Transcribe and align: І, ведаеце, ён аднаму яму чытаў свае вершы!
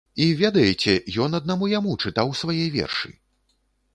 І, 0.23 0.27
ведаеце, 0.37 0.95
ён 1.25 1.37
аднаму 1.41 1.69
яму 1.73 1.93
чытаў 2.05 2.33
свае 2.41 2.65
вершы! 2.79 3.13